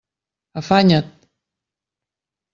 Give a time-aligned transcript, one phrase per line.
[0.61, 1.09] Afanya't!